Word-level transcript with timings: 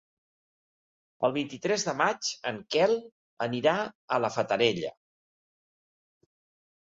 El 1.27 1.33
vint-i-tres 1.35 1.85
de 1.89 1.93
maig 1.99 2.29
en 2.51 2.57
Quel 2.77 2.95
anirà 3.49 3.75
a 4.17 4.21
la 4.25 4.33
Fatarella. 4.39 4.91